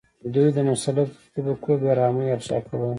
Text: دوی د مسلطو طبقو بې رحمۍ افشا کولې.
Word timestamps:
دوی 0.33 0.47
د 0.55 0.59
مسلطو 0.69 1.19
طبقو 1.33 1.71
بې 1.81 1.91
رحمۍ 1.99 2.27
افشا 2.31 2.57
کولې. 2.67 2.89